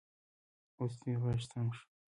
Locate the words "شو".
1.75-1.85